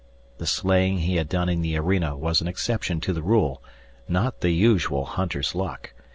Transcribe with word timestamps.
The 0.39 0.47
slaying 0.47 0.97
he 1.01 1.17
had 1.17 1.29
done 1.29 1.47
in 1.47 1.61
the 1.61 1.77
arena 1.77 2.17
was 2.17 2.41
an 2.41 2.47
exception 2.47 3.01
to 3.01 3.13
the 3.13 3.21
rule, 3.21 3.61
not 4.09 4.41
the 4.41 4.49
usual 4.49 5.05
hunter's 5.05 5.53
luck. 5.53 5.93